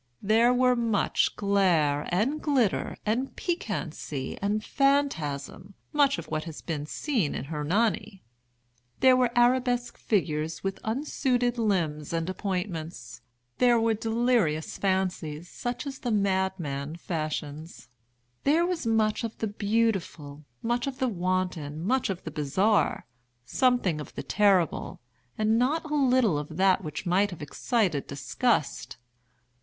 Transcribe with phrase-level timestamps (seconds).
[0.23, 6.91] There were much glare and glitter and piquancy and phantasm—much of what has been since
[6.91, 8.23] seen in "Hernani."
[9.01, 13.21] There were arabesque figures with unsuited limbs and appointments.
[13.59, 17.87] There were delirious fancies such as the madman fashions.
[18.43, 23.05] There was much of the beautiful, much of the wanton, much of the bizarre,
[23.45, 24.99] something of the terrible,
[25.37, 28.97] and not a little of that which might have excited disgust.